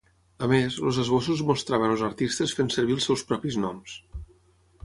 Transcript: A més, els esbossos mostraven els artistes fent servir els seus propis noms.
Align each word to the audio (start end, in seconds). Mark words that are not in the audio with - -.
A 0.45 0.47
més, 0.51 0.77
els 0.91 0.97
esbossos 1.03 1.43
mostraven 1.51 1.93
els 1.97 2.05
artistes 2.09 2.57
fent 2.61 2.73
servir 2.79 2.99
els 2.99 3.09
seus 3.11 3.25
propis 3.33 3.63
noms. 3.67 3.99